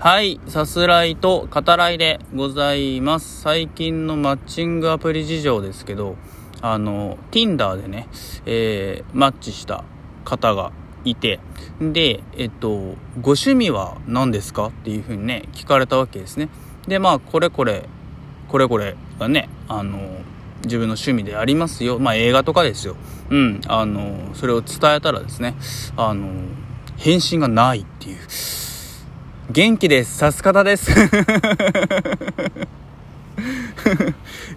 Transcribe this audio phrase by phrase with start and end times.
[0.00, 3.40] はい、さすらいと語らいでございます。
[3.40, 6.14] 最近のマッチングアプリ事情ですけど、
[6.60, 8.06] あの、Tinder でね、
[8.46, 9.82] えー、マッチした
[10.24, 10.70] 方が
[11.04, 11.40] いて、
[11.80, 16.48] で、えっと、ご趣味は何ですかっていうふうにね、聞かれたわけですね。
[16.86, 17.88] で、まあ、これこれ、
[18.46, 19.98] これこれがね、あの、
[20.62, 21.98] 自分の趣味でありますよ。
[21.98, 22.94] まあ、映画とかですよ。
[23.30, 25.56] うん、あの、それを伝えたらですね、
[25.96, 26.30] あの、
[26.98, 28.18] 返信がないっていう。
[29.50, 30.18] 元気です。
[30.18, 30.90] さす方です。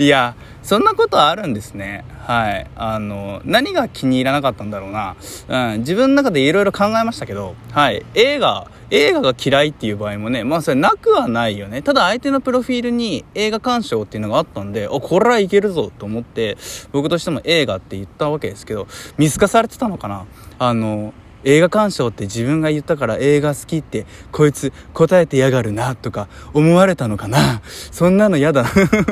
[0.00, 0.34] いや、
[0.64, 2.04] そんなことあるんですね。
[2.26, 2.66] はい。
[2.74, 5.14] あの、何が気に入らなかったんだろうな。
[5.48, 8.04] うん、自分の中でいろいろ考えましたけど、はい。
[8.14, 11.82] 映画、映画が嫌いっていう場合もね、まあそれなくはないよね。
[11.82, 16.56] ただ相手のプロフィールに映画鑑賞っていうのがあったんで、お、これはいけるぞと思って、
[16.90, 20.26] 僕としても映画って言ったわけですけど、見透かされてたのかな
[20.58, 27.62] あの、映画鑑賞って自分が言ったから映画好きってこいつ答えてやがるなとか思われたのかな。
[27.90, 28.64] そんなの嫌だ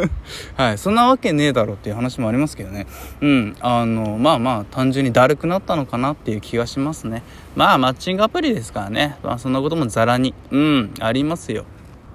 [0.56, 0.78] はい。
[0.78, 2.86] そんなわけねえだろっていう話もありますけどね。
[3.20, 3.56] うん。
[3.60, 7.22] あのまあまあ単純にだるくなったのかなっていう気がしますね。
[7.56, 9.16] まあマッチングアプリですからね。
[9.22, 10.34] まあそんなこともザラに。
[10.50, 10.94] うん。
[11.00, 11.64] ありますよ。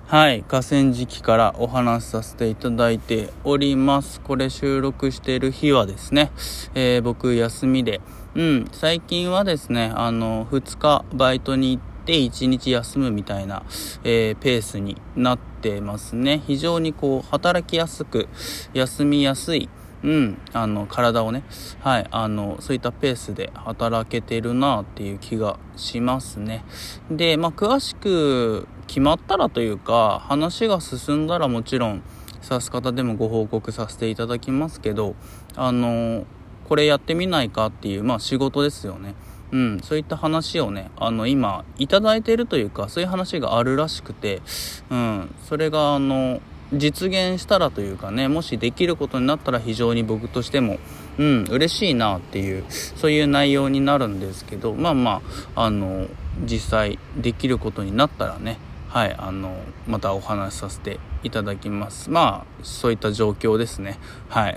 [0.08, 0.44] はい。
[0.48, 4.22] 河川敷からお話しさせていただいております。
[4.22, 6.32] これ収録している日はですね、
[6.76, 8.00] えー、僕休みで
[8.36, 13.62] うん、最近はですね、あの、2日バイトに行って1日休むみたいな、
[14.04, 16.42] えー、ペースになってますね。
[16.48, 18.28] 非常にこう、働きやすく、
[18.74, 19.70] 休みやすい、
[20.04, 21.44] うん、あの、体をね、
[21.82, 26.66] はい、あの、そういったペースで働けてるなっていう気がしますね。
[27.12, 32.02] で、まあ、詳しく決まったらというか、話が進んだらもちろん、
[32.42, 35.14] さす方でもご報告させていただきますけど、
[35.56, 36.26] あの、
[36.68, 39.16] これやってみないかっていう、まあ仕事ですよね。
[39.52, 44.42] うん、そういった話をね、あの、今、いただいているというか、そういう話があるらしくて、
[44.90, 46.42] うん、それが、あの、
[46.74, 50.80] 実現したらというかね、もしできることになったら非常に僕としても、
[51.20, 55.22] うん、嬉しいなっていう、そういう内容になるんですけど、まあま
[55.56, 56.08] あ、あの、
[56.46, 58.58] 実際できることになったらね、
[58.90, 59.56] はい、あの、
[59.88, 62.10] またお話しさせていただきます。
[62.10, 64.00] まあ、そういった状況ですね。
[64.30, 64.56] はい。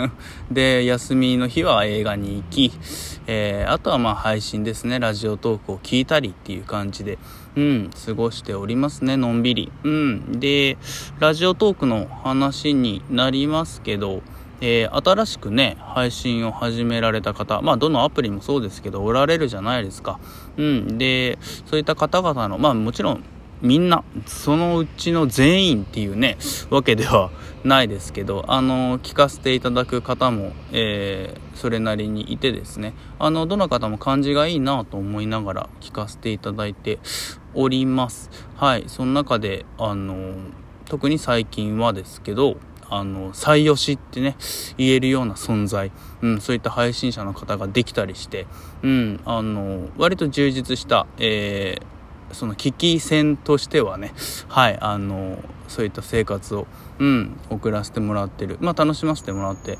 [0.50, 2.72] で、休みの日は映画に行き、
[3.26, 4.98] えー、あとはまあ配信ですね。
[4.98, 7.18] ラジオトークを聞いたりっていう感じで、
[7.56, 9.16] うん、過ごしておりますね。
[9.16, 9.72] のんびり。
[9.84, 10.40] うん。
[10.40, 10.78] で、
[11.18, 14.22] ラジオトークの話になりますけど、
[14.60, 20.18] えー、新しくね、配信を始められた方、まあ、どのアプリもそうですけど、おられるじゃないですか。
[20.56, 20.98] うん。
[20.98, 23.24] で、そういった方々の、まあ、もちろん、
[23.62, 26.36] みんな、そのうちの全員っていうね、
[26.70, 27.30] わけでは
[27.64, 36.98] ないですけど、あの、聞かせていただく方も、えー、それなりにいてですね、あの、どの方も感じがいいなと思いながら聞かせていただいて
[37.54, 38.30] おります。
[38.56, 40.34] はい、その中で、あの、
[40.84, 44.36] 特に最近はですけど、あの、採用しってね、
[44.76, 45.90] 言えるような存在、
[46.22, 48.46] うん、そういった配信者の方ができたりして、
[48.82, 51.95] うん、あの、割と充実した、えー、
[52.32, 54.12] その危機戦としてはね、
[54.48, 55.38] はい、あの、
[55.68, 56.66] そういった生活を、
[56.98, 58.58] うん、送らせてもらってる。
[58.60, 59.78] まあ、楽しませてもらって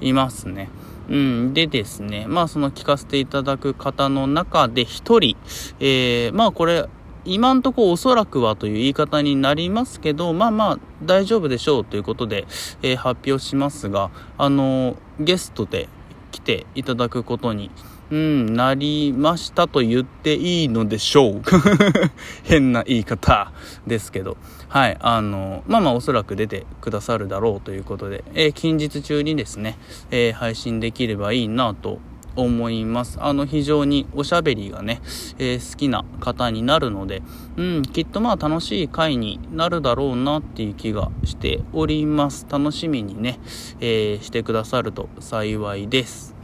[0.00, 0.68] いますね。
[1.08, 5.36] うん、でですね、まあ、その聞かせていただく方の中で一人、
[5.78, 6.88] えー、まあ、これ、
[7.24, 12.46] 今んとこおそらくはという言い方になりますけど、まあまあ大丈夫でしょうということで、
[12.82, 15.88] えー、発表しますが、あのー、ゲストで
[16.30, 17.72] 来ていただくことに、
[18.10, 21.42] うん、なりましたと言っていいのでしょう。
[22.44, 23.52] 変な言い方
[23.86, 24.36] ですけど。
[24.68, 29.78] はい、あの、まあまあおそらく出てくださるだろうということで、えー、近日中にですね、
[30.10, 31.98] えー、配信できればいいなと
[32.36, 33.18] 思います。
[33.20, 35.00] あの、非常におしゃべりがね、
[35.38, 37.22] えー、好きな方になるので、
[37.56, 42.46] うん、きっとまあ楽しい回になるだろうなっていう気がしております。
[42.48, 43.40] 楽しみにね、
[43.80, 46.35] えー、してくださると幸いです。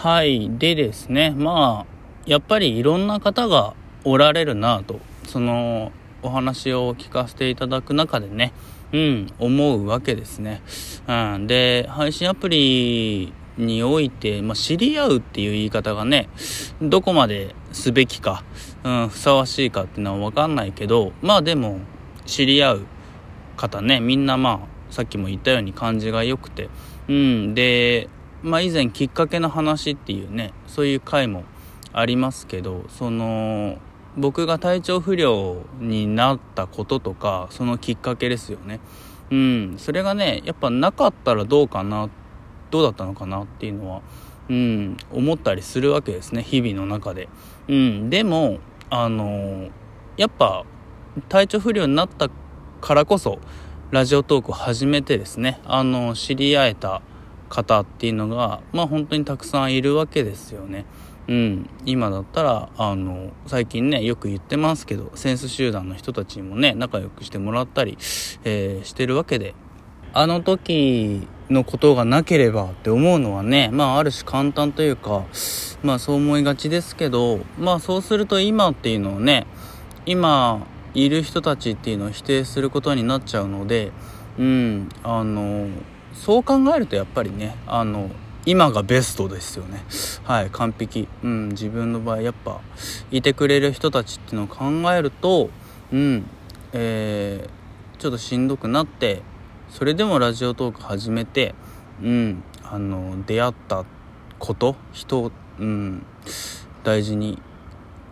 [0.00, 0.48] はい。
[0.58, 1.86] でですね、まあ、
[2.24, 5.90] やっぱりいろんな方がおられるなと、その、
[6.22, 8.52] お話を聞かせていただく中でね、
[8.92, 10.62] うん、思うわけですね。
[11.08, 16.28] うん、で、配信アプリにおいて、まあ、知り合うっていう言い方がね、
[16.80, 18.44] どこまですべきか、
[18.84, 21.80] うん、ふさわしいかっていうのはわかんないけど、まあでも、
[22.24, 22.86] 知り合う
[23.56, 26.68] 方ね、みんなまあ、さっきも言ったように感じが良くて、
[27.08, 28.08] うん、で、
[28.42, 31.44] まあ以前きっかけの話っていうね、そういう回も
[31.92, 33.78] ありますけど、その、
[34.16, 38.80] 僕が体調不良になったこととか、そのきっかけですよね。
[39.30, 42.08] うん、それがね、やっぱなかったらどうかな、
[42.70, 44.02] どうだったのかなっていうのは、
[44.48, 47.28] うん、思ったりするわけですね、日々の中で。
[47.68, 48.58] うん、でも、
[48.90, 49.68] あの、
[50.16, 50.64] やっぱ、
[51.28, 52.30] 体調不良になった
[52.80, 53.38] からこそ
[53.90, 57.02] ラジオトークを始めてですねあの知り合えた
[57.48, 60.84] 方っていうのがまあ本当にたくさんいるわけですよね。
[61.28, 67.98] うん、今だったらあの最近ねよく言ってますけどセンス集団の人たちにもね仲良くしてもらったり、
[68.44, 69.54] えー、してるわけで
[70.14, 75.26] あの時のことがなければって思うのはねまあある種簡単というか
[75.82, 79.46] まあそう思いがちですけどまあそうすると今っていうのをね
[80.06, 83.92] 今いる人たちっていうのを否定することになっちゃうので
[84.38, 85.68] うんあの
[86.24, 88.10] そう考えるとやっぱりねあの
[88.44, 89.84] 今がベストですよね。
[90.24, 91.08] はい完璧。
[91.22, 92.60] うん自分の場合やっぱ
[93.10, 95.50] いてくれる人たちっていうのを考えると
[95.92, 96.26] うん
[96.72, 99.22] えー、ちょっとしんどくなって
[99.70, 101.54] それでもラジオトーク始めて
[102.02, 103.84] うんあの出会った
[104.38, 106.04] こと人、うん、
[106.84, 107.40] 大事に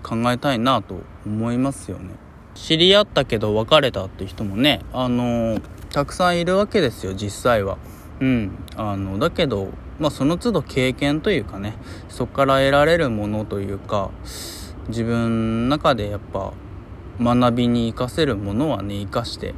[0.03, 2.15] 考えたいなと思いますよね。
[2.55, 5.61] 知り合ったけど別れたって人もねあの
[5.91, 7.77] たくさんいるわけですよ実際は。
[8.21, 8.59] うん。
[8.77, 9.69] あのだけど
[9.99, 11.75] まあその都度経験というかね
[12.09, 14.11] そこから得られるものというか
[14.89, 16.53] 自分の中でやっぱ
[17.21, 19.55] 学びに生かせるものはね生かして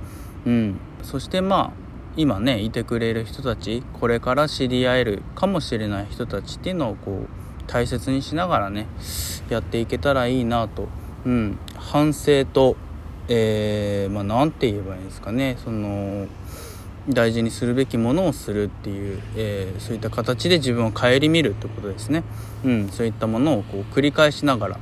[0.46, 0.80] うん。
[1.02, 7.28] そしてまあ今ねいてくれる人たちこれから知り合えるかもしれない人たちっていうのをこう
[7.68, 8.88] 大切にしながらね
[9.48, 10.88] やっていけたらいいなと、
[11.24, 12.76] うん、反省と、
[13.28, 16.26] えー、まあ、何て言えばいいんですかねその
[17.08, 22.22] 大事にするべきものをするっていう、えー、そういった形で自分を顧みるってことですね、
[22.64, 24.80] うん、そういったものをこう繰り返しながら、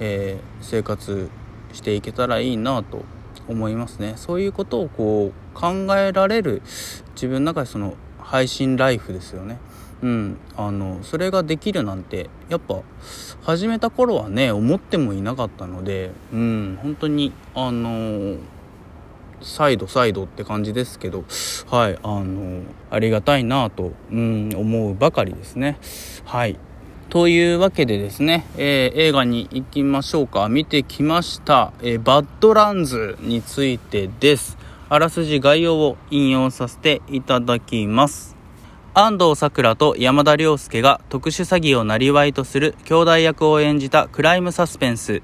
[0.00, 1.28] えー、生活
[1.72, 3.04] していけたらいいなと
[3.48, 4.14] 思いますね。
[4.16, 6.62] そういうことをこう考えられる
[7.14, 9.58] 自分の中でその配信ライフですよね。
[10.02, 12.82] うんあのそれができるなんてやっぱ
[13.42, 18.36] 始めた頃はね思ってもいなかったのでうん本当にあの
[19.40, 21.24] 再度再度って感じですけど
[21.70, 25.78] はいあのありがたいなと、うん、思うばかりですね
[26.24, 26.58] はい
[27.10, 30.48] というわけでですね、えー、映画に行きましょうか。
[30.48, 31.72] 見てきました。
[31.80, 34.58] えー、バッドランズについてです。
[34.88, 38.34] あらすじ概要を引用させていただきます。
[38.94, 45.22] 安藤サクラと山田涼介が特殊詐欺を生りとする兄弟役を演じたクライムサスペンス。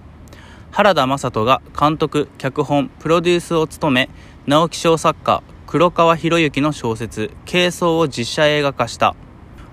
[0.72, 4.10] 原田雅人が監督、脚本、プロデュースを務め、
[4.46, 9.16] 直木賞作家、黒川博之の小説、軽装を実写映画化した。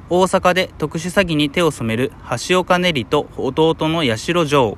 [0.09, 2.11] 大阪で特殊詐欺に手を染める
[2.47, 4.77] 橋岡練と弟の八代城。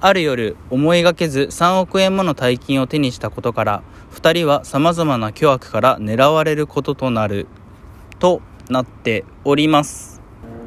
[0.00, 3.82] ある夜思いがけず3億円もの大金を手にしたことから
[4.12, 7.46] 2人は様々な巨悪から狙われることとなる。
[8.18, 8.40] と
[8.70, 10.19] なっております。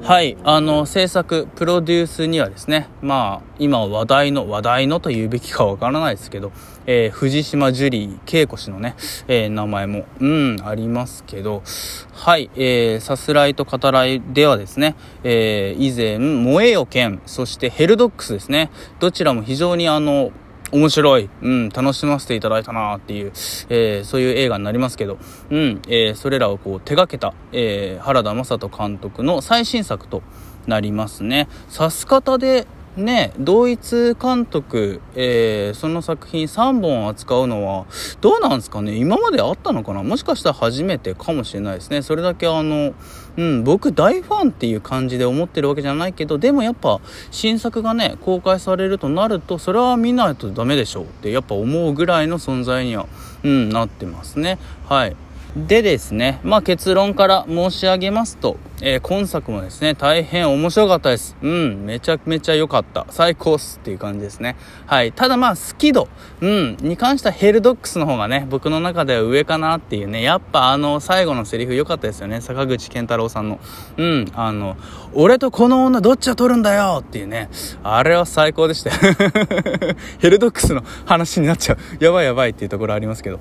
[0.04, 6.52] はい、あの、制作、プロデュースにはですね、まあ、今話題の、話題のと言うべきかわからないですけど、
[6.86, 8.96] えー、藤島ジュリー恵子氏のね、
[9.30, 11.64] えー、名前も、うん、ありますけど、
[12.12, 20.34] はい、えー、さすらいと語らいではですね、えー、以前、燃えよ剣、そしてヘルドックスですね、どちらも非常にあの、
[20.74, 23.28] 面白い、うん、楽しませていただいたなっていう、
[23.70, 25.20] えー、そういう映画になりますけど、
[25.52, 30.24] うん、えー、それらをこう手掛けた、えー、原田雅人監督の最新作と
[30.66, 31.48] なりますね。
[31.70, 37.86] さす方でね、同一監督、えー、その作品3本扱うのは、
[38.22, 38.96] どうなんですかね？
[38.96, 40.04] 今まであったのかな？
[40.04, 42.04] もしかしたら初めてかもしれないですね。
[42.04, 42.94] それだけあの、
[43.36, 47.02] うん、僕大ファンっていう感じで思ってるわけじゃないけど、でもやっぱ
[47.32, 53.08] 新作がね、公開されるとなると、それは見ないとダメでしょうってやっぱ思うぐらいの存在には、
[53.44, 54.60] うん、なってますね。
[54.88, 55.16] はい。
[55.56, 61.38] でですね、まあ結論から申し上げますと、えー、今作もですね、大変面白かったです。
[61.44, 63.06] うん、めちゃめちゃ良かった。
[63.12, 64.56] 最高っすっていう感じですね。
[64.88, 65.14] はい。
[65.14, 66.08] ただまあ好き度、
[66.42, 72.42] うん、に関してはヘルドックスの方がね、僕の中では上かなっていうね、やっぱあの最後のセリフ良かったですよね。
[72.42, 73.60] 坂口健太郎さんの。
[73.98, 74.76] うん、あの、
[75.14, 77.52] 俺とこの女どっちを取るんだよっていうね、
[77.84, 78.90] あれは最高でした
[80.18, 82.04] ヘルドックスの話になっちゃう。
[82.04, 83.40] やばいやばいっていうところありますけど。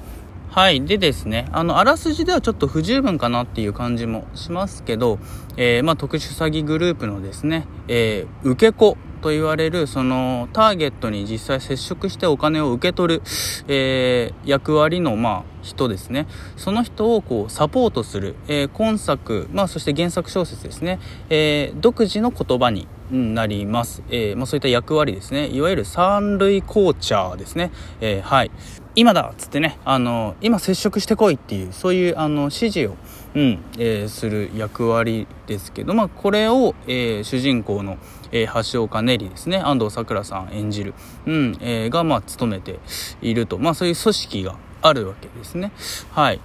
[0.52, 0.84] はい。
[0.84, 5.18] でですね、あの、あらすじではちょっと不十分かなっていう感じもしますけど、
[5.56, 13.22] えー、まあ、特殊詐欺グループのですね、えー、受け子と言われる、その、ターゲットに実際接触してお金を受け取る、
[13.66, 16.26] えー、役割の、まあ、人ですね。
[16.58, 24.02] その人を、こう、サポートする、え、今作、まあ、そして原作小説ですね、え、独自の言葉に、なります。
[24.10, 25.48] え、まあ、そういった役割ですね。
[25.48, 27.70] いわゆる三類紅茶ですね。
[28.00, 28.50] え、はい。
[28.94, 32.96] 今だっつってね、あの、今接触してこいっていう、そういう、あの、指示を、
[33.34, 37.96] うん、えー、する役割ですけど、まあ、これを、えー、主人公の、
[38.30, 40.92] えー、橋岡ねりですね安藤サクラさん演じる、
[41.26, 42.78] うんえー、が、まあ、務めて
[43.22, 45.72] いると、まあ、そういう組織があるわけですね。
[46.10, 46.40] はい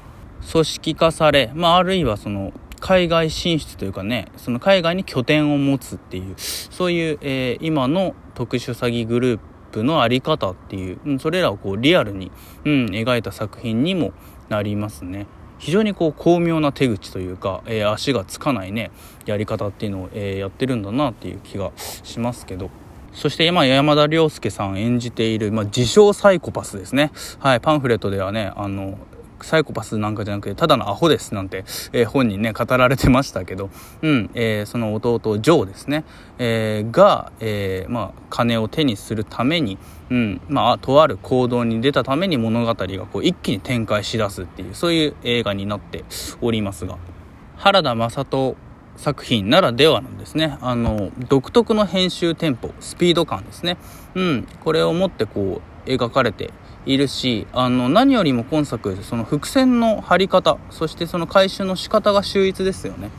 [0.52, 9.44] 組織化され、まあ、あるいはその海外進出というかねその海外に拠点を持つっていうそういう、えー、今の特殊詐欺グループ
[9.84, 12.32] の在り方っていう、うん、それらをこうリアルに、
[12.66, 14.14] うん、描いた作品にも
[14.50, 15.28] なりますね。
[15.60, 18.92] 非常にこう巧妙な手口というか、えー、足がつかないね
[19.26, 22.70] やり方っていうのを、えー、やってるんだなっていう気がしますけど
[23.14, 29.00] そして今山田涼介さん演じている、まあ、自称サイコパスですねはいパンフレットではねあの
[29.46, 33.70] サイコパスなんかじゃなくてただのアホですなんて、えー、本にね語られてましたけど、
[34.02, 36.04] うんえー、その弟ジョーですね、
[36.40, 39.78] えー、が、えまあ、金を手にするために、
[40.10, 46.04] うんまあ、とある行動に出たために物語がこう一気に展開しだすっていうそういう映画になって
[46.42, 46.98] おりますが。
[47.58, 48.56] 原田雅人
[48.98, 50.58] 作品ならではのですね。
[50.62, 53.78] あの独特の編集テンポスピード感ですね、
[54.16, 56.52] うん、これをもってこう描かれて
[56.88, 63.12] いるしあの何よりも今作その伏線の張り方そしてその回収の仕方が秀逸ですよね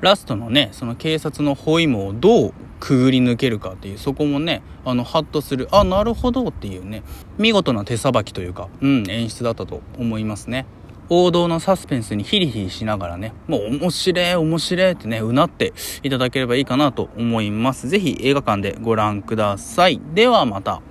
[0.00, 7.02] ラストのねその警察の包囲網をどうくぐり抜けるかっていうそこもねあのハッとするあなるほどっていうね
[7.36, 10.66] 見事な手さばきというか、うん、演出だったと思いますね
[11.10, 15.72] 王道のサスペンスにヒリヒリしながらね、もう面白い面白いってね、うなって
[16.02, 17.88] いただければいいかなと思います。
[17.88, 20.00] ぜひ映画館でご覧ください。
[20.12, 20.82] ではまた。